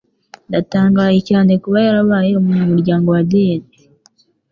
[0.49, 3.67] Ndatangaye cyane kuba yarabaye umunyamuryango wa Diet.